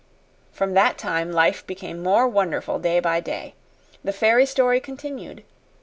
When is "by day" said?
2.99-3.53